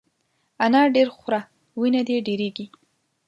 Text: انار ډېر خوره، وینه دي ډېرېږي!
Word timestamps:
انار 0.65 0.87
ډېر 0.95 1.07
خوره، 1.17 1.41
وینه 1.79 2.01
دي 2.07 2.15
ډېرېږي! 2.27 2.65